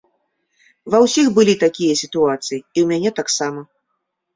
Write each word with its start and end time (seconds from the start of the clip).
Ва 0.93 1.01
ўсіх 1.05 1.27
былі 1.37 1.55
такія 1.67 2.01
сітуацыі, 2.03 2.63
і 2.75 2.79
у 2.87 2.93
мяне 2.97 3.11
таксама. 3.23 3.61